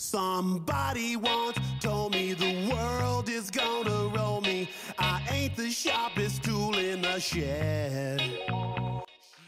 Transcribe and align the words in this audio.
Somebody 0.00 1.14
once 1.14 1.58
told 1.78 2.14
me 2.14 2.32
the 2.32 2.72
world 2.72 3.28
is 3.28 3.50
gonna 3.50 4.08
roll 4.16 4.40
me. 4.40 4.66
I 4.98 5.20
ain't 5.30 5.56
the 5.56 5.70
sharpest 5.70 6.42
tool 6.42 6.74
in 6.78 7.02
the 7.02 7.20
shed. 7.20 8.22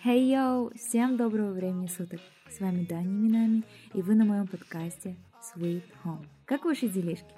Hey, 0.04 0.20
йоу! 0.28 0.70
Всем 0.76 1.16
доброго 1.16 1.52
времени 1.52 1.86
суток! 1.86 2.20
С 2.50 2.60
вами 2.60 2.84
Дани 2.84 3.08
Минами, 3.08 3.62
и 3.94 4.02
вы 4.02 4.14
на 4.14 4.26
моем 4.26 4.46
подкасте 4.46 5.16
Sweet 5.40 5.84
Home. 6.04 6.26
Как 6.44 6.66
ваши 6.66 6.86
делишки? 6.86 7.32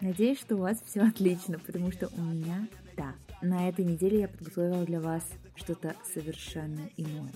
Надеюсь, 0.00 0.38
что 0.38 0.54
у 0.54 0.60
вас 0.60 0.80
все 0.86 1.00
отлично, 1.00 1.58
потому 1.58 1.90
что 1.90 2.06
у 2.16 2.20
меня 2.20 2.68
да. 2.96 3.16
На 3.42 3.68
этой 3.68 3.84
неделе 3.84 4.20
я 4.20 4.28
подготовила 4.28 4.84
для 4.84 5.00
вас 5.00 5.24
что-то 5.56 5.96
совершенно 6.14 6.88
иное. 6.96 7.32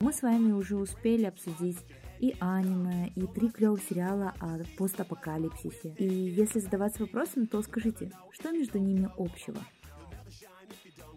Мы 0.00 0.12
с 0.12 0.22
вами 0.22 0.50
уже 0.50 0.76
успели 0.76 1.26
обсудить 1.26 1.78
и 2.22 2.36
аниме, 2.38 3.08
и 3.16 3.26
три 3.26 3.50
клевых 3.50 3.82
сериала 3.82 4.32
о 4.38 4.60
постапокалипсисе. 4.78 5.92
И 5.98 6.04
если 6.04 6.60
задаваться 6.60 7.02
вопросом, 7.02 7.48
то 7.48 7.60
скажите, 7.62 8.12
что 8.30 8.52
между 8.52 8.78
ними 8.78 9.10
общего? 9.18 9.58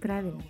Правильно. 0.01 0.41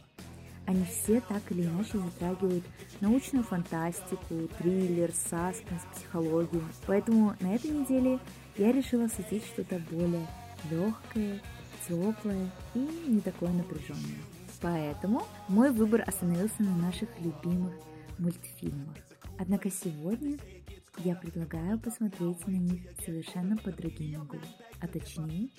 Они 0.66 0.86
все 0.86 1.20
так 1.20 1.44
или 1.52 1.64
иначе 1.64 2.00
затрагивают 2.00 2.64
научную 3.02 3.44
фантастику, 3.44 4.48
триллер, 4.58 5.12
саспенс, 5.12 5.82
психологию. 5.94 6.64
Поэтому 6.88 7.36
на 7.42 7.54
этой 7.54 7.72
неделе 7.72 8.20
я 8.58 8.72
решила 8.72 9.06
осветить 9.06 9.46
что-то 9.46 9.80
более 9.92 10.26
легкое, 10.72 11.42
теплое 11.86 12.50
и 12.74 12.80
не 13.08 13.20
такое 13.20 13.50
напряженное. 13.50 14.22
Поэтому 14.62 15.24
мой 15.50 15.70
выбор 15.72 16.02
остановился 16.08 16.64
на 16.64 16.76
наших 16.78 17.10
любимых 17.20 17.74
мультфильмах. 18.18 18.96
Однако 19.38 19.70
сегодня 19.70 20.38
я 21.00 21.16
предлагаю 21.16 21.80
посмотреть 21.80 22.48
на 22.48 22.56
них 22.56 22.82
совершенно 23.06 23.58
под 23.58 23.76
другим 23.76 24.22
углом, 24.22 24.42
а 24.80 24.88
точнее 24.88 25.50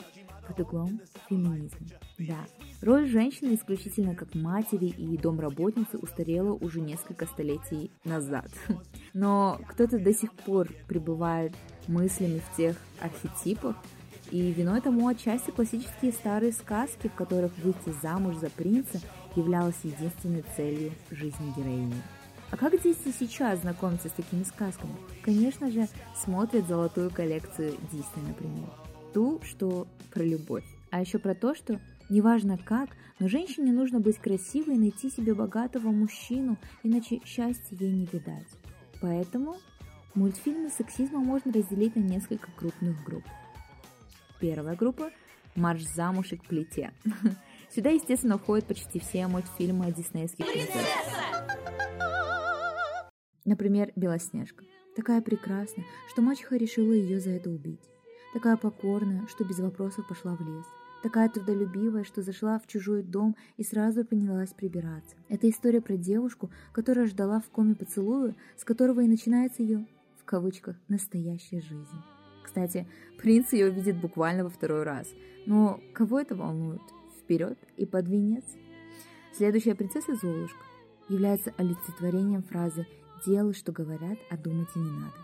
под 0.47 0.61
углом 0.61 1.01
феминизма. 1.29 1.87
Да, 2.19 2.47
роль 2.81 3.07
женщины 3.07 3.55
исключительно 3.55 4.15
как 4.15 4.35
матери 4.35 4.87
и 4.87 5.17
домработницы 5.19 5.99
устарела 5.99 6.53
уже 6.53 6.81
несколько 6.81 7.27
столетий 7.27 7.91
назад. 8.05 8.51
Но 9.13 9.61
кто-то 9.69 9.99
до 9.99 10.15
сих 10.15 10.33
пор 10.33 10.69
пребывает 10.89 11.55
мыслями 11.87 12.41
в 12.41 12.57
тех 12.57 12.77
архетипах, 13.01 13.77
и 14.31 14.53
виной 14.53 14.81
тому 14.81 15.07
отчасти 15.07 15.51
классические 15.51 16.13
старые 16.13 16.53
сказки, 16.53 17.09
в 17.09 17.15
которых 17.15 17.53
выйти 17.59 17.95
замуж 18.03 18.37
за 18.37 18.51
принца 18.51 19.01
являлась 19.37 19.77
единственной 19.85 20.45
целью 20.57 20.93
жизни 21.11 21.53
героини. 21.57 21.95
А 22.51 22.57
как 22.57 22.81
дети 22.81 23.13
сейчас 23.19 23.61
знакомятся 23.61 24.09
с 24.09 24.13
такими 24.13 24.45
сказками? 24.45 24.95
Конечно 25.23 25.71
же, 25.71 25.89
смотрят 26.15 26.67
золотую 26.67 27.11
коллекцию 27.11 27.77
Дисней, 27.91 28.29
например. 28.29 28.69
Ту, 29.13 29.41
что 29.43 29.89
про 30.13 30.23
любовь. 30.23 30.65
А 30.91 31.01
еще 31.01 31.19
про 31.19 31.35
то, 31.35 31.55
что 31.55 31.81
неважно 32.09 32.59
как, 32.59 32.91
но 33.19 33.29
женщине 33.29 33.73
нужно 33.73 33.99
быть 33.99 34.19
красивой 34.19 34.77
и 34.77 34.79
найти 34.79 35.11
себе 35.11 35.35
богатого 35.35 35.91
мужчину, 35.91 36.57
иначе 36.83 37.21
счастья 37.25 37.77
ей 37.79 37.93
не 37.93 38.07
видать. 38.13 38.47
Поэтому 39.01 39.57
мультфильмы 40.15 40.71
сексизма 40.71 41.19
можно 41.19 41.53
разделить 41.53 41.97
на 41.97 42.01
несколько 42.01 42.51
крупных 42.53 43.03
групп. 43.05 43.25
Первая 44.39 44.77
группа– 44.77 45.11
«Марш 45.57 45.83
замуж 45.83 46.33
и 46.33 46.37
к 46.37 46.45
плите». 46.45 46.93
Сюда, 47.75 47.91
естественно, 47.91 48.39
входят 48.39 48.67
почти 48.67 49.01
все 49.01 49.27
мультфильмы 49.27 49.87
о 49.87 49.91
диснейских 49.91 50.47
принцессах. 50.47 51.36
Например, 53.47 53.93
Белоснежка. 53.95 54.65
Такая 54.97 55.23
прекрасная, 55.23 55.85
что 56.11 56.21
мачеха 56.21 56.57
решила 56.57 56.93
ее 56.93 57.21
за 57.21 57.31
это 57.31 57.49
убить. 57.49 57.81
Такая 58.35 58.57
покорная, 58.57 59.27
что 59.29 59.45
без 59.45 59.61
вопросов 59.61 60.07
пошла 60.09 60.35
в 60.35 60.41
лес. 60.41 60.67
Такая 61.03 61.29
трудолюбивая, 61.29 62.03
что 62.03 62.23
зашла 62.23 62.59
в 62.59 62.67
чужой 62.67 63.05
дом 63.05 63.37
и 63.57 63.63
сразу 63.63 64.05
принялась 64.05 64.53
прибираться. 64.53 65.15
Это 65.29 65.49
история 65.49 65.81
про 65.81 65.97
девушку, 65.97 66.51
которая 66.73 67.07
ждала 67.07 67.41
в 67.41 67.49
коме 67.51 67.77
поцелуя, 67.77 68.35
с 68.57 68.65
которого 68.65 69.01
и 69.01 69.07
начинается 69.07 69.63
ее, 69.63 69.87
в 70.21 70.25
кавычках, 70.25 70.77
настоящая 70.89 71.61
жизнь. 71.61 72.03
Кстати, 72.43 72.89
принц 73.19 73.53
ее 73.53 73.71
видит 73.71 74.01
буквально 74.01 74.43
во 74.43 74.51
второй 74.51 74.83
раз. 74.83 75.07
Но 75.47 75.81
кого 75.93 76.19
это 76.19 76.35
волнует? 76.35 76.83
Вперед 77.21 77.59
и 77.77 77.87
под 77.87 78.09
венец. 78.09 78.45
Следующая 79.33 79.77
принцесса 79.77 80.17
Золушка 80.17 80.65
является 81.09 81.55
олицетворением 81.59 82.43
фразы 82.43 82.87
Делай, 83.25 83.55
что 83.55 83.73
говорят, 83.73 84.19
а 84.31 84.37
думать 84.37 84.69
и 84.75 84.79
не 84.79 84.91
надо. 84.91 85.17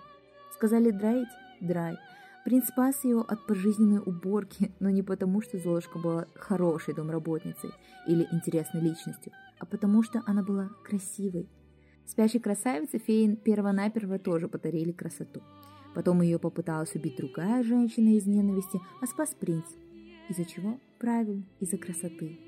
Сказали 0.54 0.90
драить? 0.90 1.28
Драй. 1.60 1.96
Принц 2.44 2.66
спас 2.66 3.04
ее 3.04 3.20
от 3.20 3.46
пожизненной 3.46 4.00
уборки, 4.04 4.72
но 4.80 4.90
не 4.90 5.02
потому, 5.02 5.42
что 5.42 5.58
Золушка 5.58 5.98
была 5.98 6.26
хорошей 6.34 6.94
домработницей 6.94 7.70
или 8.06 8.26
интересной 8.32 8.80
личностью, 8.80 9.32
а 9.58 9.66
потому 9.66 10.02
что 10.02 10.22
она 10.26 10.42
была 10.42 10.70
красивой. 10.84 11.48
Спящей 12.04 12.40
красавице 12.40 12.98
феи 12.98 13.36
первонаперво 13.36 14.18
тоже 14.18 14.48
подарили 14.48 14.90
красоту. 14.90 15.40
Потом 15.94 16.20
ее 16.22 16.38
попыталась 16.38 16.94
убить 16.94 17.16
другая 17.16 17.62
женщина 17.62 18.16
из 18.16 18.26
ненависти, 18.26 18.80
а 19.00 19.06
спас 19.06 19.36
принц. 19.38 19.66
Из-за 20.28 20.44
чего? 20.44 20.80
Правильно, 20.98 21.44
из-за 21.60 21.78
красоты. 21.78 22.38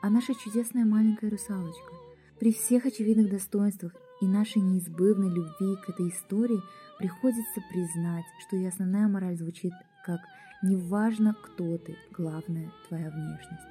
А 0.00 0.10
наша 0.10 0.34
чудесная 0.34 0.84
маленькая 0.84 1.30
русалочка 1.30 1.92
при 2.38 2.52
всех 2.52 2.86
очевидных 2.86 3.30
достоинствах 3.30 3.92
и 4.20 4.26
нашей 4.26 4.62
неизбывной 4.62 5.28
любви 5.28 5.76
к 5.76 5.90
этой 5.90 6.08
истории 6.08 6.60
приходится 6.98 7.60
признать, 7.70 8.24
что 8.46 8.56
и 8.56 8.66
основная 8.66 9.08
мораль 9.08 9.36
звучит 9.36 9.72
как 10.04 10.20
«неважно, 10.62 11.34
кто 11.40 11.78
ты, 11.78 11.96
главное– 12.16 12.72
твоя 12.88 13.10
внешность». 13.10 13.62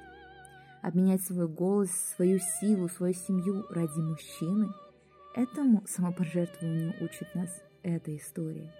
Обменять 0.80 1.22
свой 1.22 1.48
голос, 1.48 1.90
свою 2.16 2.38
силу, 2.60 2.88
свою 2.88 3.14
семью 3.14 3.66
ради 3.70 3.98
мужчины– 3.98 4.68
этому 5.34 5.84
самопожертвованию 5.86 6.94
учит 7.00 7.34
нас 7.34 7.50
эта 7.82 8.16
история. 8.16 8.72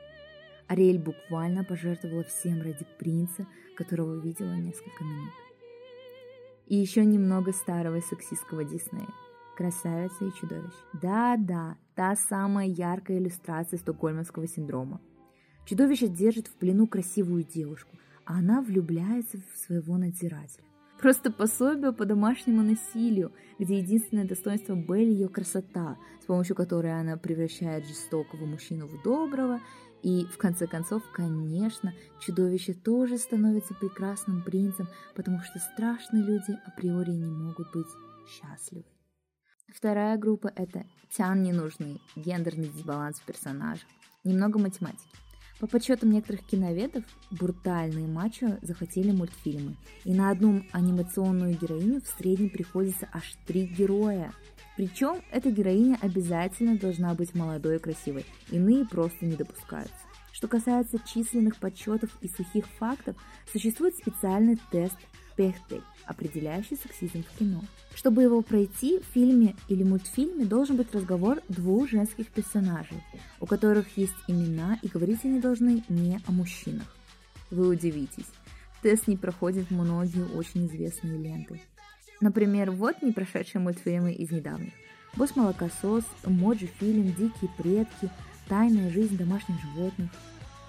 Ариэль 0.66 0.98
буквально 0.98 1.64
пожертвовала 1.64 2.24
всем 2.24 2.62
ради 2.62 2.86
принца, 2.98 3.46
которого 3.76 4.20
видела 4.20 4.54
несколько 4.54 5.04
минут. 5.04 5.32
И 6.66 6.76
еще 6.76 7.04
немного 7.04 7.52
старого 7.52 8.00
сексистского 8.00 8.64
Диснея– 8.64 9.08
красавица 9.58 10.24
и 10.24 10.32
чудовище. 10.32 10.78
Да-да, 11.02 11.76
та 11.96 12.14
самая 12.14 12.68
яркая 12.68 13.18
иллюстрация 13.18 13.78
стокгольмского 13.78 14.46
синдрома. 14.46 15.00
Чудовище 15.66 16.06
держит 16.06 16.46
в 16.46 16.54
плену 16.54 16.86
красивую 16.86 17.42
девушку, 17.42 17.96
а 18.24 18.38
она 18.38 18.62
влюбляется 18.62 19.38
в 19.38 19.58
своего 19.58 19.96
надзирателя. 19.96 20.64
Просто 21.00 21.32
пособие 21.32 21.92
по 21.92 22.04
домашнему 22.04 22.62
насилию, 22.62 23.32
где 23.58 23.78
единственное 23.78 24.28
достоинство 24.28 24.76
Белли 24.76 25.10
ее 25.10 25.28
красота, 25.28 25.96
с 26.22 26.26
помощью 26.26 26.54
которой 26.54 26.92
она 26.98 27.16
превращает 27.16 27.84
жестокого 27.84 28.46
мужчину 28.46 28.86
в 28.86 29.02
доброго, 29.02 29.60
и 30.04 30.24
в 30.26 30.38
конце 30.38 30.68
концов, 30.68 31.02
конечно, 31.12 31.92
чудовище 32.20 32.74
тоже 32.74 33.18
становится 33.18 33.74
прекрасным 33.74 34.42
принцем, 34.44 34.86
потому 35.16 35.40
что 35.40 35.58
страшные 35.58 36.22
люди 36.22 36.56
априори 36.64 37.10
не 37.10 37.26
могут 37.26 37.72
быть 37.72 37.88
счастливы. 38.28 38.84
Вторая 39.74 40.16
группа– 40.16 40.50
это 40.56 40.86
тян 41.10 41.42
ненужный, 41.42 42.00
гендерный 42.16 42.68
дисбаланс 42.68 43.18
в 43.18 43.24
персонажах, 43.24 43.86
немного 44.24 44.58
математики. 44.58 45.10
По 45.60 45.66
подсчетам 45.66 46.10
некоторых 46.10 46.46
киноведов, 46.46 47.04
брутальные 47.30 48.06
мачо 48.06 48.58
захотели 48.62 49.10
мультфильмы, 49.10 49.76
и 50.04 50.14
на 50.14 50.30
одну 50.30 50.62
анимационную 50.72 51.58
героиню 51.58 52.00
в 52.00 52.06
среднем 52.06 52.48
приходится 52.48 53.08
аж 53.12 53.36
три 53.46 53.66
героя. 53.66 54.32
Причем 54.76 55.20
эта 55.32 55.50
героиня 55.50 55.98
обязательно 56.00 56.78
должна 56.78 57.12
быть 57.14 57.34
молодой 57.34 57.76
и 57.76 57.80
красивой, 57.80 58.24
иные 58.50 58.86
просто 58.86 59.26
не 59.26 59.36
допускаются. 59.36 59.94
Что 60.32 60.48
касается 60.48 60.98
численных 61.00 61.56
подсчетов 61.56 62.16
и 62.20 62.28
сухих 62.28 62.66
фактов, 62.78 63.16
существует 63.52 63.96
специальный 63.96 64.58
тест 64.70 64.96
Пехтель, 65.38 65.82
определяющий 66.04 66.74
сексизм 66.74 67.22
в 67.22 67.38
кино. 67.38 67.62
Чтобы 67.94 68.24
его 68.24 68.42
пройти, 68.42 68.98
в 68.98 69.14
фильме 69.14 69.54
или 69.68 69.84
мультфильме 69.84 70.44
должен 70.44 70.76
быть 70.76 70.92
разговор 70.92 71.40
двух 71.48 71.88
женских 71.88 72.26
персонажей, 72.26 73.00
у 73.38 73.46
которых 73.46 73.96
есть 73.96 74.16
имена 74.26 74.80
и 74.82 74.88
говорить 74.88 75.20
они 75.22 75.40
должны 75.40 75.84
не 75.88 76.20
о 76.26 76.32
мужчинах. 76.32 76.92
Вы 77.52 77.68
удивитесь, 77.68 78.26
тест 78.82 79.06
не 79.06 79.16
проходит 79.16 79.70
многие 79.70 80.24
очень 80.24 80.66
известные 80.66 81.16
ленты. 81.16 81.60
Например, 82.20 82.72
вот 82.72 83.00
не 83.00 83.12
прошедшие 83.12 83.62
мультфильмы 83.62 84.12
из 84.12 84.32
недавних. 84.32 84.72
«Босс 85.14 85.36
молокосос», 85.36 86.04
«Эмоджи 86.26 86.68
фильм», 86.80 87.14
«Дикие 87.14 87.50
предки», 87.56 88.10
«Тайная 88.48 88.90
жизнь 88.90 89.16
домашних 89.16 89.56
животных». 89.60 90.10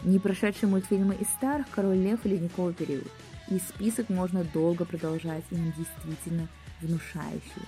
Не 0.03 0.19
прошедшие 0.19 0.69
мультфильмы 0.69 1.15
из 1.15 1.27
старых 1.27 1.65
«Король 1.71 1.97
лев» 1.97 2.19
и 2.23 2.29
«Ледниковый 2.29 2.75
период». 2.75 3.07
И 3.49 3.59
список 3.59 4.09
можно 4.09 4.43
долго 4.43 4.85
продолжать, 4.85 5.43
и 5.49 5.55
он 5.55 5.73
действительно 5.77 6.47
внушающий. 6.81 7.65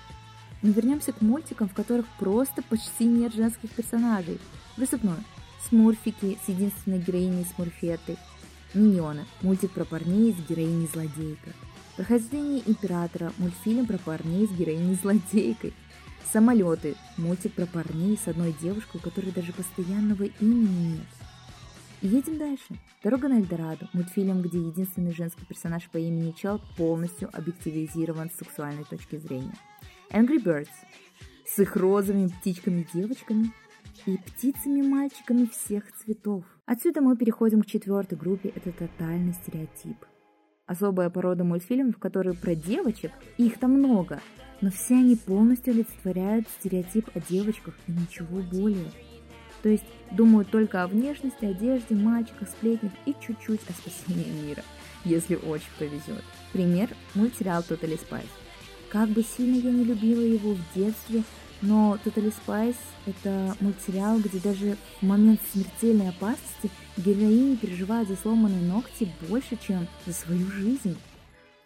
Но 0.62 0.72
вернемся 0.72 1.12
к 1.12 1.22
мультикам, 1.22 1.68
в 1.68 1.74
которых 1.74 2.06
просто 2.20 2.62
почти 2.62 3.06
нет 3.06 3.34
женских 3.34 3.72
персонажей. 3.72 4.40
Высыпной. 4.78 5.24
Смурфики 5.68 6.38
с 6.44 6.50
единственной 6.50 7.00
героиней 7.00 7.46
Смурфетой, 7.46 8.18
Миньоны, 8.74 9.26
мультик 9.42 9.72
про 9.72 9.86
парней 9.86 10.34
с 10.34 10.50
героиней 10.50 10.88
злодейкой, 10.88 11.54
Прохождение 11.96 12.64
Императора, 12.66 13.32
мультфильм 13.38 13.86
про 13.86 13.98
парней 13.98 14.48
с 14.48 14.52
героиней 14.52 14.96
злодейкой, 14.96 15.74
Самолеты, 16.32 16.96
мультик 17.18 17.54
про 17.54 17.66
парней 17.66 18.18
с 18.18 18.28
одной 18.28 18.56
девушкой, 18.60 18.98
у 18.98 19.00
которой 19.00 19.32
даже 19.32 19.54
постоянного 19.54 20.24
имени 20.40 20.94
нет. 20.94 21.31
Едем 22.02 22.40
дальше. 22.40 22.80
«Дорога 23.04 23.28
на 23.28 23.36
Эльдорадо»– 23.36 23.88
мультфильм, 23.94 24.42
где 24.42 24.58
единственный 24.58 25.14
женский 25.14 25.46
персонаж 25.46 25.88
по 25.92 25.98
имени 25.98 26.32
Чел 26.32 26.60
полностью 26.76 27.30
объективизирован 27.32 28.32
с 28.32 28.38
сексуальной 28.38 28.86
точки 28.86 29.18
зрения. 29.18 29.54
«Angry 30.12 30.44
Birds» 30.44 30.70
с 31.46 31.60
их 31.60 31.76
розовыми 31.76 32.30
птичками-девочками 32.30 33.54
и 34.08 34.18
птицами-мальчиками 34.18 35.46
всех 35.46 35.92
цветов. 35.92 36.44
Отсюда 36.66 37.02
мы 37.02 37.16
переходим 37.16 37.62
к 37.62 37.68
четвертой 37.68 38.18
группе– 38.18 38.50
это 38.56 38.72
тотальный 38.72 39.34
стереотип. 39.34 39.98
Особая 40.66 41.12
порода 41.12 41.44
мультфильмов, 41.44 42.00
которые 42.00 42.34
про 42.36 42.56
девочек, 42.56 43.12
их 43.38 43.60
там 43.60 43.74
много, 43.74 44.22
но 44.62 44.72
все 44.72 44.96
они 44.96 45.16
полностью 45.16 45.74
олицетворяют 45.74 46.48
стереотип 46.60 47.10
о 47.14 47.20
девочках 47.20 47.76
и 47.88 47.92
ничего 47.92 48.42
более– 48.42 48.92
то 49.62 49.70
есть 49.70 49.84
думают 50.12 50.50
только 50.50 50.84
о 50.84 50.88
внешности, 50.88 51.46
одежде, 51.46 51.96
мальчиках, 51.96 52.50
сплетнях 52.50 52.92
и 53.06 53.16
чуть-чуть 53.20 53.62
о 53.70 53.74
спасении 53.74 54.30
мира, 54.46 54.64
если 55.06 55.36
очень 55.36 55.70
повезет. 55.78 56.24
Пример– 56.54 56.90
мультсериал 57.16 57.62
Totally 57.62 58.00
Spice. 58.00 58.26
Как 58.90 59.10
бы 59.10 59.24
сильно 59.24 59.58
я 59.58 59.72
не 59.72 59.86
любила 59.86 60.22
его 60.22 60.54
в 60.54 60.76
детстве, 60.76 61.24
но 61.62 61.98
Totally 62.04 62.34
Spice– 62.46 62.76
это 63.06 63.56
мультсериал, 63.60 64.20
где 64.20 64.40
даже 64.40 64.78
в 65.00 65.06
момент 65.06 65.40
смертельной 65.54 66.10
опасности 66.10 66.70
героини 66.98 67.56
переживают 67.56 68.10
за 68.10 68.16
сломанные 68.16 68.62
ногти 68.62 69.12
больше, 69.30 69.58
чем 69.66 69.88
за 70.06 70.14
свою 70.14 70.48
жизнь. 70.52 70.98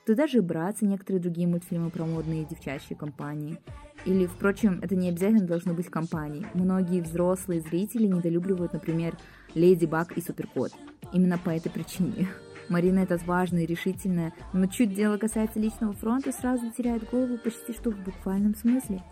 Туда 0.06 0.28
же 0.28 0.42
браться 0.42 0.86
некоторые 0.86 1.22
другие 1.22 1.48
мультфильмы 1.48 1.90
про 1.90 2.06
модные 2.06 2.46
девчачьи 2.46 2.96
компании– 2.96 3.58
или, 4.06 4.28
впрочем, 4.28 4.80
это 4.84 4.96
не 4.96 5.10
обязательно 5.10 5.46
должно 5.46 5.74
быть 5.74 5.90
компанией. 5.90 6.46
Многие 6.54 7.02
взрослые 7.02 7.62
зрители 7.62 8.06
недолюбливают, 8.06 8.74
например, 8.74 9.18
Леди 9.56 9.86
Баг 9.86 10.16
и 10.16 10.22
Суперкот. 10.22 10.72
Именно 11.12 11.40
по 11.40 11.50
этой 11.50 11.72
причине. 11.72 12.28
Марина 12.70 13.00
это 13.00 13.18
важная 13.26 13.64
и 13.64 13.68
решительная, 13.68 14.34
но 14.54 14.68
чуть 14.68 14.94
дело 14.94 15.18
касается 15.18 15.60
личного 15.60 15.94
фронта, 15.94 16.32
сразу 16.32 16.72
теряет 16.72 17.10
голову 17.10 17.38
почти 17.38 17.74
что 17.74 17.92
в 17.92 18.04
буквальном 18.04 18.56
смысле. 18.56 19.04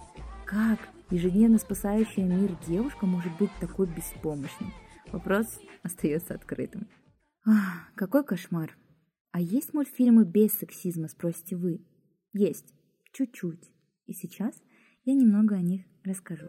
Как 0.45 0.79
ежедневно 1.09 1.57
спасающая 1.59 2.23
мир 2.23 2.55
девушка 2.67 3.05
может 3.05 3.31
быть 3.37 3.51
такой 3.59 3.87
беспомощной? 3.87 4.73
Вопрос 5.11 5.45
остается 5.83 6.33
открытым. 6.33 6.87
Ах, 7.45 7.91
какой 7.95 8.23
кошмар. 8.23 8.75
А 9.33 9.41
есть 9.41 9.73
мультфильмы 9.73 10.23
без 10.23 10.53
сексизма, 10.53 11.09
спросите 11.09 11.57
вы? 11.57 11.81
Есть. 12.31 12.73
Чуть-чуть. 13.11 13.69
И 14.05 14.13
сейчас– 14.13 14.55
я 15.05 15.13
немного 15.13 15.55
о 15.55 15.61
них 15.61 15.85
расскажу. 16.05 16.47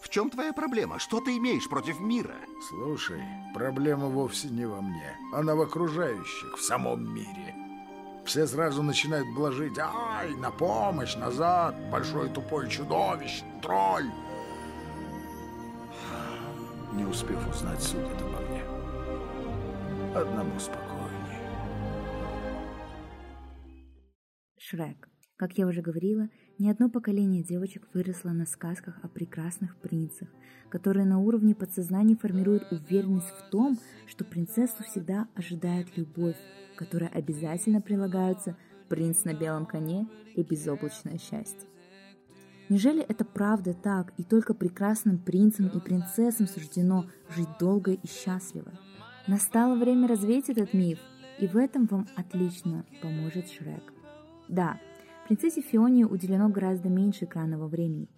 В 0.00 0.08
чем 0.08 0.30
твоя 0.30 0.52
проблема? 0.52 0.98
Что 0.98 1.20
ты 1.20 1.36
имеешь 1.36 1.68
против 1.68 2.00
мира? 2.00 2.36
Слушай, 2.68 3.22
проблема 3.54 4.08
вовсе 4.08 4.48
не 4.48 4.66
во 4.66 4.80
мне. 4.80 5.16
Она 5.32 5.54
в 5.54 5.60
окружающих, 5.60 6.56
в 6.56 6.62
самом 6.62 7.14
мире. 7.14 7.54
Все 8.24 8.46
сразу 8.46 8.82
начинают 8.82 9.28
блажить. 9.34 9.78
Ай, 9.78 10.34
на 10.36 10.50
помощь, 10.50 11.16
назад, 11.16 11.74
большой 11.90 12.28
тупой 12.30 12.68
чудовище, 12.70 13.44
тролль. 13.60 14.10
Не 16.94 17.04
успев 17.06 17.48
узнать, 17.48 17.82
судят 17.82 18.20
обо 18.20 18.38
мне. 18.40 18.62
Одному 20.14 20.58
спокойно. 20.58 20.92
Шрек. 24.58 25.08
Как 25.36 25.58
я 25.58 25.66
уже 25.66 25.82
говорила, 25.82 26.28
ни 26.58 26.68
одно 26.68 26.88
поколение 26.88 27.42
девочек 27.42 27.88
выросло 27.94 28.30
на 28.30 28.46
сказках 28.46 28.98
о 29.02 29.08
прекрасных 29.08 29.76
принцах, 29.76 30.28
которые 30.68 31.04
на 31.04 31.18
уровне 31.18 31.54
подсознания 31.54 32.14
формируют 32.14 32.70
уверенность 32.70 33.30
в 33.30 33.50
том, 33.50 33.76
что 34.06 34.24
принцессу 34.24 34.84
всегда 34.84 35.26
ожидает 35.34 35.96
любовь, 35.96 36.36
которая 36.76 37.10
обязательно 37.10 37.80
прилагаются 37.80 38.56
принц 38.88 39.24
на 39.24 39.34
белом 39.34 39.66
коне 39.66 40.06
и 40.36 40.42
безоблачное 40.42 41.18
счастье. 41.18 41.71
Неужели 42.72 43.02
это 43.02 43.26
правда 43.26 43.74
так, 43.74 44.14
и 44.16 44.24
только 44.24 44.54
прекрасным 44.54 45.18
принцам 45.18 45.68
и 45.68 45.78
принцессам 45.78 46.46
суждено 46.46 47.04
жить 47.28 47.58
долго 47.60 47.92
и 47.92 48.06
счастливо? 48.06 48.72
Настало 49.26 49.78
время 49.78 50.08
развеять 50.08 50.48
этот 50.48 50.72
миф, 50.72 50.98
и 51.38 51.46
в 51.46 51.58
этом 51.58 51.84
вам 51.84 52.08
отлично 52.16 52.86
поможет 53.02 53.50
Шрек. 53.50 53.92
Да, 54.48 54.80
принцессе 55.26 55.60
Фионе 55.60 56.06
уделено 56.06 56.48
гораздо 56.48 56.88
меньше 56.88 57.26
экранного 57.26 57.68
времени, 57.68 58.08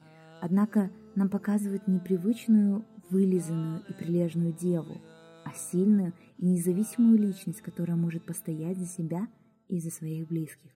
однако 0.41 0.89
нам 1.17 1.31
показывают 1.31 1.89
непривычную, 1.89 2.85
вылизанную 3.11 3.83
и 3.89 3.93
прилежную 3.93 4.53
деву, 4.53 4.99
а 5.45 5.53
сильную 5.53 6.13
и 6.39 6.47
независимую 6.47 7.19
личность, 7.19 7.61
которая 7.61 7.97
может 7.97 8.25
постоять 8.25 8.79
за 8.79 8.87
себя 8.87 9.27
и 9.67 9.81
за 9.81 9.91
своих 9.91 10.29
близких. 10.29 10.71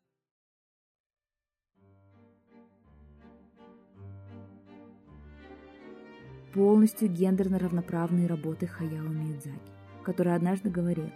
Полностью 6.58 7.08
гендерно 7.08 7.60
равноправные 7.60 8.26
работы 8.26 8.66
Хаяо 8.66 9.06
Миядзаки, 9.06 9.60
который 10.02 10.34
однажды 10.34 10.68
говорил, 10.70 11.08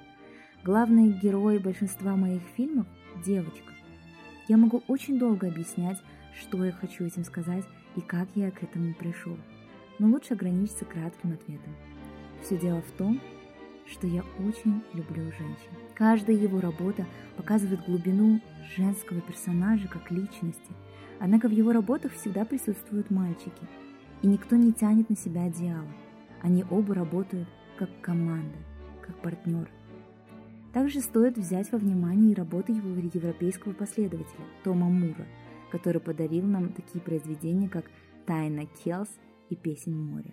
главный 0.63 1.11
герой 1.11 1.59
большинства 1.59 2.15
моих 2.15 2.43
фильмов– 2.57 2.87
девочка. 3.27 3.73
Я 4.47 4.57
могу 4.57 4.85
очень 4.87 5.19
долго 5.19 5.49
объяснять, 5.49 5.99
что 6.39 6.65
я 6.65 6.71
хочу 6.71 7.05
этим 7.05 7.25
сказать 7.25 7.65
и 7.97 8.01
как 8.01 8.29
я 8.37 8.53
к 8.53 8.63
этому 8.63 8.95
пришел. 8.95 9.37
Но 9.99 10.07
лучше 10.07 10.35
ограничиться 10.35 10.85
кратким 10.85 11.33
ответом. 11.33 11.75
Все 12.45 12.57
дело 12.57 12.81
в 12.81 12.93
том, 12.93 13.21
что 13.91 14.07
я 14.07 14.23
очень 14.39 14.81
люблю 14.93 15.25
женщин. 15.25 15.73
Каждая 15.97 16.37
его 16.37 16.61
работа 16.61 17.05
показывает 17.37 17.85
глубину 17.85 18.41
женского 18.77 19.21
персонажа 19.21 19.89
как 19.89 20.09
личности. 20.13 20.71
Однако 21.19 21.49
в 21.49 21.53
его 21.53 21.73
работах 21.73 22.13
всегда 22.13 22.45
присутствуют 22.45 23.11
мальчики. 23.11 23.67
И 24.23 24.27
никто 24.27 24.57
не 24.57 24.73
тянет 24.73 25.11
на 25.11 25.17
себя 25.17 25.45
одеяло. 25.45 25.93
Они 26.41 26.65
оба 26.71 26.95
работают 26.95 27.49
как 27.77 27.89
команда, 28.01 28.57
как 29.05 29.21
партнеры. 29.21 29.71
Также 30.73 31.01
стоит 31.01 31.37
взять 31.37 31.71
во 31.71 31.79
внимание 31.79 32.33
и 32.33 32.35
работу 32.35 32.73
его 32.73 32.89
европейского 32.89 33.73
последователя 33.73 34.45
Тома 34.65 34.89
Мура, 34.89 35.27
который 35.71 36.01
подарил 36.01 36.47
нам 36.47 36.73
такие 36.73 37.01
произведения, 37.01 37.69
как 37.69 37.91
«Тайна 38.27 38.67
Келс» 38.67 39.11
и 39.51 39.57
«Песень 39.57 39.97
моря». 39.97 40.33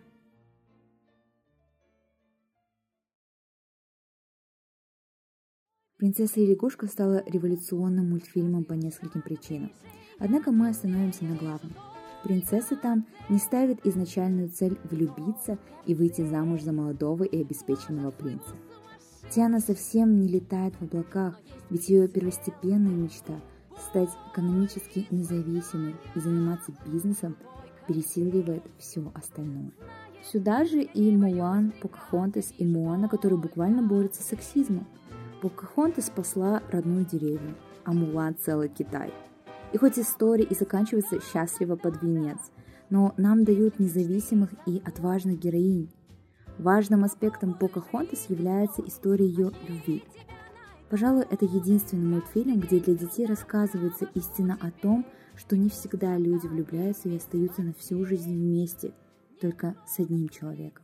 «Принцесса 5.98 6.40
и 6.40 6.46
лягушка» 6.46 6.88
стала 6.88 7.24
революционным 7.26 8.12
мультфильмом 8.12 8.64
по 8.64 8.74
нескольким 8.74 9.22
причинам. 9.22 9.72
Однако 10.20 10.52
мы 10.52 10.70
остановимся 10.70 11.26
на 11.26 11.36
главном. 11.36 11.74
Принцесса 12.24 12.76
там 12.76 13.06
не 13.30 13.40
ставит 13.40 13.86
изначальную 13.86 14.50
цель 14.50 14.78
влюбиться 14.84 15.58
и 15.86 15.96
выйти 15.96 16.22
замуж 16.26 16.62
за 16.62 16.74
молодого 16.74 17.24
и 17.24 17.42
обеспеченного 17.42 18.12
принца– 18.12 18.56
Тиана 19.30 19.60
совсем 19.60 20.20
не 20.20 20.28
летает 20.28 20.74
в 20.80 20.84
облаках, 20.84 21.40
ведь 21.70 21.88
ее 21.88 22.08
первостепенная 22.08 22.96
мечта– 22.96 23.40
стать 23.90 24.10
экономически 24.32 25.06
независимой 25.12 25.96
и 26.16 26.20
заниматься 26.20 26.74
бизнесом 26.86 27.36
пересиливает 27.88 28.64
все 28.80 29.12
остальное. 29.14 29.72
Сюда 30.24 30.66
же 30.66 30.82
и 30.82 31.16
Мулан, 31.16 31.74
Покахонтес 31.80 32.54
и 32.58 32.66
Муана, 32.66 33.08
которые 33.08 33.40
буквально 33.40 33.84
борются 33.84 34.24
с 34.24 34.28
сексизмом. 34.28 34.88
Покахонтес 35.42 36.08
спасла 36.08 36.64
родную 36.72 37.06
деревню, 37.06 37.56
а 37.86 37.94
Мулан– 37.94 38.36
целый 38.44 38.68
Китай. 38.68 39.14
И 39.72 39.78
хоть 39.78 40.00
история 40.00 40.44
и 40.44 40.56
заканчивается 40.56 41.22
счастливо 41.22 41.76
под 41.76 42.02
венец, 42.02 42.40
но 42.90 43.14
нам 43.18 43.44
дают 43.44 43.80
независимых 43.80 44.50
и 44.66 44.82
отважных 44.86 45.40
героинь, 45.40 45.90
Важным 46.60 47.06
аспектом 47.06 47.54
Покахонтас 47.54 48.30
является 48.30 48.86
история 48.86 49.26
ее 49.26 49.52
любви. 49.66 50.04
Пожалуй, 50.90 51.24
это 51.32 51.46
единственный 51.46 52.06
мультфильм, 52.06 52.60
где 52.60 52.82
для 52.82 52.96
детей 52.96 53.26
рассказывается 53.26 54.10
истина 54.14 54.58
о 54.60 54.70
том, 54.70 55.06
что 55.38 55.56
не 55.56 55.70
всегда 55.70 56.18
люди 56.18 56.48
влюбляются 56.48 57.08
и 57.08 57.16
остаются 57.16 57.62
на 57.62 57.74
всю 57.74 58.04
жизнь 58.06 58.34
вместе, 58.34 58.92
только 59.40 59.78
с 59.88 60.00
одним 60.00 60.28
человеком. 60.28 60.84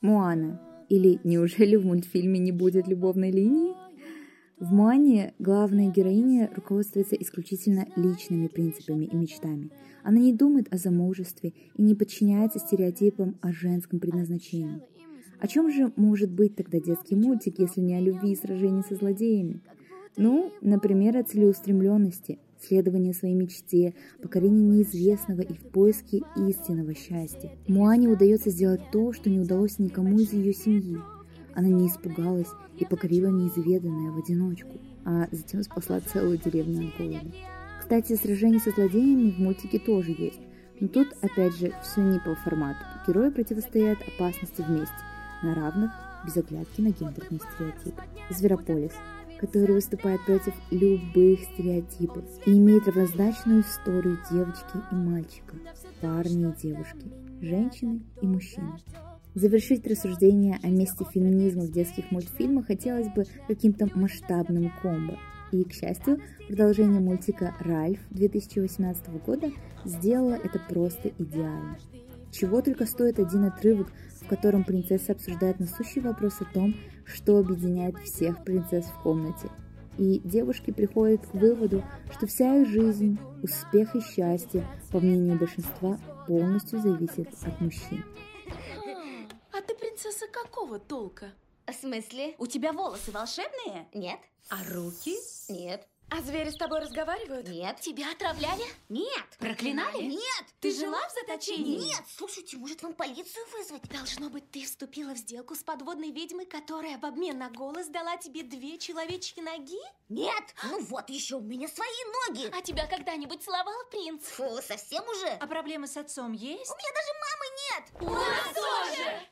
Муана. 0.00 0.58
Или 0.88 1.20
неужели 1.22 1.76
в 1.76 1.84
мультфильме 1.84 2.38
не 2.38 2.52
будет 2.52 2.88
любовной 2.88 3.30
линии? 3.30 3.75
В 4.58 4.72
Муане 4.72 5.34
главная 5.38 5.90
героиня 5.90 6.50
руководствуется 6.56 7.14
исключительно 7.14 7.86
личными 7.94 8.46
принципами 8.46 9.04
и 9.04 9.14
мечтами. 9.14 9.70
Она 10.02 10.18
не 10.18 10.32
думает 10.32 10.72
о 10.72 10.78
замужестве 10.78 11.52
и 11.76 11.82
не 11.82 11.94
подчиняется 11.94 12.58
стереотипам 12.58 13.36
о 13.42 13.52
женском 13.52 14.00
предназначении. 14.00 14.80
О 15.40 15.46
чем 15.46 15.70
же 15.70 15.92
может 15.96 16.30
быть 16.30 16.56
тогда 16.56 16.80
детский 16.80 17.16
мультик, 17.16 17.58
если 17.58 17.82
не 17.82 17.96
о 17.96 18.00
любви 18.00 18.32
и 18.32 18.36
сражении 18.36 18.80
со 18.80 18.94
злодеями? 18.94 19.60
Ну, 20.16 20.50
например, 20.62 21.18
о 21.18 21.22
целеустремленности, 21.22 22.38
следовании 22.58 23.12
своей 23.12 23.34
мечте, 23.34 23.92
покорении 24.22 24.78
неизвестного 24.78 25.42
и 25.42 25.52
в 25.52 25.60
поиске 25.70 26.22
истинного 26.34 26.94
счастья. 26.94 27.50
Муане 27.68 28.08
удается 28.08 28.48
сделать 28.48 28.80
то, 28.90 29.12
что 29.12 29.28
не 29.28 29.38
удалось 29.38 29.78
никому 29.78 30.18
из 30.18 30.32
ее 30.32 30.54
семьи. 30.54 30.96
Она 31.56 31.68
не 31.68 31.88
испугалась 31.88 32.50
и 32.78 32.84
покорила 32.84 33.28
неизведанное 33.28 34.12
в 34.12 34.18
одиночку, 34.18 34.78
а 35.06 35.26
затем 35.32 35.62
спасла 35.62 36.00
целую 36.00 36.36
деревню 36.36 36.88
от 36.88 36.96
голода. 36.98 37.32
Кстати, 37.80 38.14
сражения 38.14 38.58
со 38.58 38.70
злодеями 38.72 39.30
в 39.30 39.38
мультике 39.38 39.78
тоже 39.78 40.14
есть, 40.18 40.40
но 40.80 40.88
тут, 40.88 41.08
опять 41.22 41.56
же, 41.56 41.72
все 41.82 42.02
не 42.02 42.20
по 42.20 42.34
формату. 42.34 42.78
Герои 43.08 43.30
противостоят 43.30 43.98
опасности 44.06 44.60
вместе, 44.60 44.94
на 45.42 45.54
равных, 45.54 45.92
без 46.26 46.36
оглядки 46.36 46.82
на 46.82 46.90
гендерные 46.90 47.40
стереотипы. 47.40 48.02
Зверополис, 48.28 48.92
который 49.40 49.76
выступает 49.76 50.22
против 50.26 50.52
любых 50.70 51.40
стереотипов 51.40 52.24
и 52.44 52.50
имеет 52.58 52.86
равнозначную 52.86 53.62
историю 53.62 54.18
девочки 54.30 54.76
и 54.92 54.94
мальчика, 54.94 55.56
парня 56.02 56.50
и 56.50 56.60
девушки, 56.60 57.10
женщины 57.40 58.02
и 58.20 58.26
мужчины. 58.26 58.74
Завершить 59.36 59.86
рассуждение 59.86 60.58
о 60.62 60.68
месте 60.68 61.04
феминизма 61.12 61.64
в 61.64 61.70
детских 61.70 62.10
мультфильмах 62.10 62.68
хотелось 62.68 63.08
бы 63.08 63.26
каким-то 63.46 63.86
масштабным 63.94 64.72
комбо. 64.80 65.18
И, 65.52 65.62
к 65.62 65.74
счастью, 65.74 66.22
продолжение 66.48 67.00
мультика 67.00 67.54
«Ральф» 67.60 67.98
2018 68.12 69.10
года 69.26 69.52
сделало 69.84 70.40
это 70.42 70.58
просто 70.70 71.10
идеально. 71.18 71.76
Чего 72.32 72.62
только 72.62 72.86
стоит 72.86 73.18
один 73.18 73.44
отрывок, 73.44 73.92
в 74.22 74.26
котором 74.26 74.64
принцесса 74.64 75.12
обсуждает 75.12 75.60
насущий 75.60 76.00
вопрос 76.00 76.40
о 76.40 76.46
том, 76.46 76.74
что 77.04 77.36
объединяет 77.36 77.98
всех 77.98 78.42
принцесс 78.42 78.86
в 78.86 79.02
комнате. 79.02 79.50
И 79.98 80.22
девушки 80.24 80.70
приходят 80.70 81.26
к 81.26 81.34
выводу, 81.34 81.84
что 82.10 82.26
вся 82.26 82.62
их 82.62 82.68
жизнь, 82.68 83.18
успех 83.42 83.94
и 83.96 84.00
счастье, 84.00 84.64
по 84.90 84.98
мнению 84.98 85.38
большинства, 85.38 85.98
полностью 86.26 86.80
зависит 86.80 87.28
от 87.42 87.60
мужчин 87.60 88.02
принцесса 89.96 90.26
какого 90.28 90.78
толка? 90.78 91.32
В 91.66 91.72
смысле? 91.72 92.34
У 92.36 92.46
тебя 92.46 92.72
волосы 92.72 93.10
волшебные? 93.12 93.88
Нет. 93.94 94.20
А 94.50 94.62
руки? 94.70 95.16
Нет. 95.48 95.88
А 96.10 96.20
звери 96.20 96.50
с 96.50 96.56
тобой 96.56 96.80
разговаривают? 96.80 97.48
Нет. 97.48 97.80
Тебя 97.80 98.12
отравляли? 98.12 98.62
Нет. 98.90 99.26
Проклинали? 99.38 100.02
Нет. 100.02 100.44
Ты 100.60 100.70
жила 100.70 101.00
в 101.08 101.12
заточении? 101.14 101.78
Нет. 101.78 102.02
Слушайте, 102.14 102.58
может 102.58 102.82
вам 102.82 102.92
полицию 102.92 103.46
вызвать? 103.52 103.88
Должно 103.88 104.28
быть, 104.28 104.50
ты 104.50 104.66
вступила 104.66 105.14
в 105.14 105.16
сделку 105.16 105.54
с 105.54 105.62
подводной 105.62 106.10
ведьмой, 106.10 106.44
которая 106.44 106.98
в 106.98 107.06
обмен 107.06 107.38
на 107.38 107.48
голос 107.48 107.86
дала 107.86 108.18
тебе 108.18 108.42
две 108.42 108.76
человечьи 108.76 109.42
ноги? 109.42 109.80
Нет. 110.10 110.44
Ну 110.64 110.82
вот 110.82 111.08
еще 111.08 111.36
у 111.36 111.40
меня 111.40 111.68
свои 111.68 111.88
ноги. 112.28 112.50
А 112.54 112.60
тебя 112.60 112.86
когда-нибудь 112.86 113.42
целовал 113.42 113.82
принц? 113.90 114.24
Фу, 114.24 114.60
совсем 114.60 115.02
уже? 115.08 115.28
А 115.40 115.46
проблемы 115.46 115.86
с 115.86 115.96
отцом 115.96 116.32
есть? 116.32 116.70
У 116.70 116.76
меня 116.76 116.92
даже 116.92 117.12
мамы 117.24 117.46
нет. 117.70 118.02
У 118.02 118.14
нас 118.14 118.54
тоже. 118.54 119.26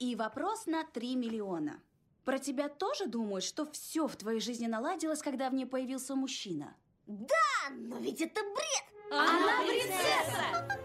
И 0.00 0.16
вопрос 0.16 0.64
на 0.66 0.82
3 0.84 1.14
миллиона. 1.14 1.78
Про 2.24 2.38
тебя 2.38 2.70
тоже 2.70 3.06
думают, 3.06 3.44
что 3.44 3.70
все 3.70 4.08
в 4.08 4.16
твоей 4.16 4.40
жизни 4.40 4.66
наладилось, 4.66 5.20
когда 5.20 5.50
в 5.50 5.54
ней 5.54 5.66
появился 5.66 6.14
мужчина? 6.14 6.74
Да, 7.06 7.74
но 7.76 7.98
ведь 7.98 8.22
это 8.22 8.40
бред! 8.40 9.12
Она 9.12 9.60
принцесса! 9.66 10.80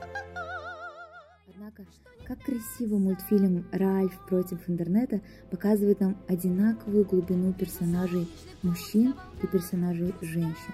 Однако, 1.48 1.86
как 2.28 2.44
красиво 2.44 2.98
мультфильм 2.98 3.66
«Ральф 3.72 4.20
против 4.28 4.70
интернета» 4.70 5.22
показывает 5.50 6.02
нам 6.02 6.18
одинаковую 6.28 7.06
глубину 7.06 7.54
персонажей 7.54 8.28
мужчин 8.64 9.16
и 9.42 9.48
персонажей 9.48 10.14
женщин. 10.20 10.74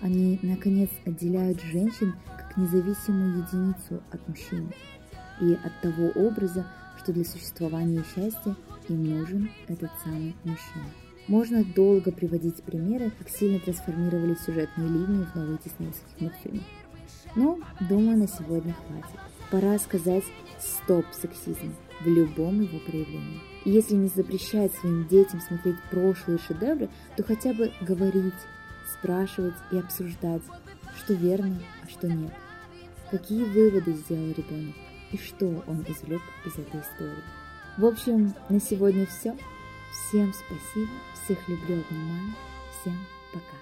Они, 0.00 0.40
наконец, 0.42 0.90
отделяют 1.06 1.60
женщин 1.60 2.12
как 2.36 2.56
независимую 2.56 3.38
единицу 3.38 4.02
от 4.10 4.26
мужчин 4.26 4.72
и 5.40 5.54
от 5.54 5.80
того 5.80 6.08
образа, 6.16 6.66
что 6.98 7.12
для 7.12 7.24
существования 7.24 8.04
счастья 8.14 8.56
им 8.88 9.04
нужен 9.04 9.50
этот 9.68 9.90
самый 10.02 10.34
мужчина. 10.44 10.86
Можно 11.26 11.62
долго 11.62 12.10
приводить 12.10 12.62
примеры, 12.62 13.12
как 13.18 13.28
сильно 13.28 13.60
трансформировались 13.60 14.40
сюжетные 14.40 14.88
линии 14.88 15.24
в 15.24 15.34
новых 15.34 15.62
диснеевских 15.62 16.20
мультфильмах. 16.20 16.64
Но, 17.36 17.58
думаю, 17.88 18.18
на 18.18 18.26
сегодня 18.26 18.74
хватит. 18.74 19.18
Пора 19.50 19.78
сказать 19.78 20.24
«стоп 20.58 21.04
сексизм» 21.12 21.74
в 22.00 22.06
любом 22.06 22.60
его 22.62 22.78
проявлении. 22.78 23.40
И 23.64 23.70
если 23.70 23.94
не 23.94 24.08
запрещать 24.08 24.72
своим 24.74 25.06
детям 25.08 25.40
смотреть 25.40 25.76
прошлые 25.90 26.38
шедевры, 26.38 26.88
то 27.16 27.22
хотя 27.22 27.52
бы 27.52 27.72
говорить, 27.82 28.34
спрашивать 28.98 29.54
и 29.70 29.78
обсуждать, 29.78 30.42
что 30.96 31.12
верно, 31.14 31.60
а 31.84 31.88
что 31.88 32.08
нет. 32.08 32.32
Какие 33.10 33.44
выводы 33.44 33.92
сделал 33.92 34.28
ребенок? 34.28 34.74
И 35.12 35.18
что 35.18 35.46
он 35.66 35.84
извлек 35.88 36.22
из 36.44 36.52
этой 36.54 36.80
истории. 36.80 37.24
В 37.76 37.84
общем, 37.84 38.34
на 38.48 38.60
сегодня 38.60 39.06
все. 39.06 39.36
Всем 39.90 40.32
спасибо, 40.32 40.90
всех 41.14 41.48
люблю, 41.48 41.82
обнимаю, 41.82 42.34
всем 42.80 42.98
пока. 43.32 43.56